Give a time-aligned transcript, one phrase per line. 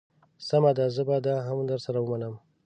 [0.47, 2.35] سمه ده زه به دا هم در سره ومنم.